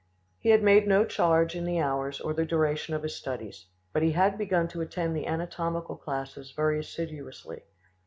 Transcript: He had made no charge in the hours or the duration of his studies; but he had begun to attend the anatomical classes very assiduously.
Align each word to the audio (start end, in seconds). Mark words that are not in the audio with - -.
He 0.39 0.49
had 0.49 0.63
made 0.63 0.87
no 0.87 1.05
charge 1.05 1.55
in 1.55 1.63
the 1.65 1.79
hours 1.79 2.19
or 2.19 2.33
the 2.33 2.43
duration 2.43 2.95
of 2.95 3.03
his 3.03 3.15
studies; 3.15 3.67
but 3.93 4.01
he 4.01 4.13
had 4.13 4.35
begun 4.35 4.67
to 4.69 4.81
attend 4.81 5.15
the 5.15 5.27
anatomical 5.27 5.95
classes 5.95 6.51
very 6.55 6.79
assiduously. 6.79 7.61